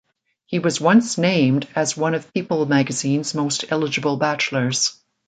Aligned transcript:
He 0.47 0.57
was 0.57 0.81
once 0.81 1.19
named 1.19 1.67
as 1.75 1.95
one 1.95 2.15
of 2.15 2.33
People 2.33 2.65
magazine's 2.65 3.35
most 3.35 3.65
eligible 3.69 4.17
bachelors. 4.17 4.99